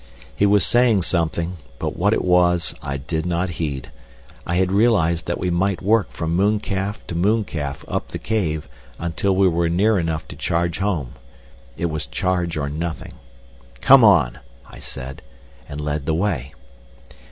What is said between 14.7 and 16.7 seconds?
said, and led the way.